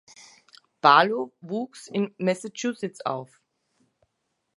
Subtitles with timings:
[0.81, 3.39] Barlow wuchs in Massachusetts auf.